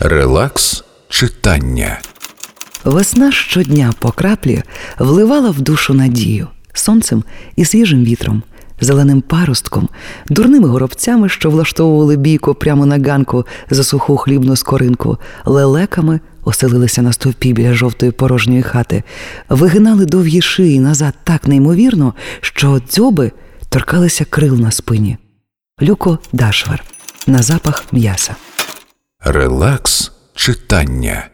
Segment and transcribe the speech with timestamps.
[0.00, 2.00] Релакс читання.
[2.84, 4.62] Весна щодня по краплі
[4.98, 7.24] вливала в душу надію сонцем
[7.56, 8.42] і свіжим вітром,
[8.80, 9.88] зеленим паростком,
[10.28, 17.12] дурними горобцями, що влаштовували бійку прямо на ганку за суху хлібну скоринку, лелеками оселилися на
[17.12, 19.02] стовпі біля жовтої порожньої хати,
[19.48, 23.32] вигинали довгі шиї назад так неймовірно, що дзьоби
[23.68, 25.18] торкалися крил на спині.
[25.82, 26.84] Люко Дашвар
[27.26, 28.36] на запах м'яса.
[29.28, 31.28] Релакс читання.